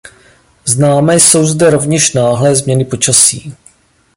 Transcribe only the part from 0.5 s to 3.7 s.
Známé jsou zde rovněž náhlé změny počasí.